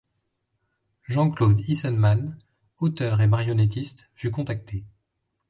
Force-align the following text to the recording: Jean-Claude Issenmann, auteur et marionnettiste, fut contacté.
Jean-Claude 1.03 1.61
Issenmann, 1.69 2.35
auteur 2.79 3.21
et 3.21 3.27
marionnettiste, 3.27 4.09
fut 4.15 4.31
contacté. 4.31 4.83